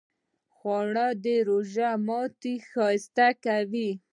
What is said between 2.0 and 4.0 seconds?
ماتی ښایسته کوي